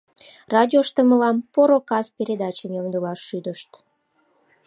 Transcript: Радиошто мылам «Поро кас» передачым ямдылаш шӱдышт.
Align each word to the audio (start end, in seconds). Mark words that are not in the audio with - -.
Радиошто 0.53 1.01
мылам 1.09 1.37
«Поро 1.53 1.79
кас» 1.89 2.07
передачым 2.17 2.71
ямдылаш 2.81 3.19
шӱдышт. 3.27 3.71